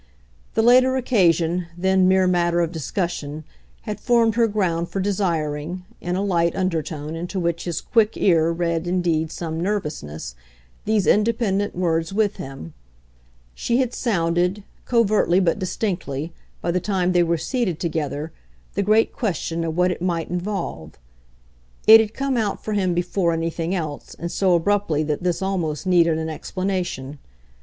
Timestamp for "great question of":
18.81-19.77